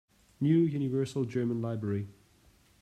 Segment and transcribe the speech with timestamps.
[0.39, 2.07] New Universal German Library